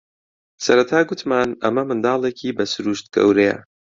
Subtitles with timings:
[0.65, 3.57] سەرەتا گوتمان ئەمە منداڵێکی بە سرووشت گەورەیە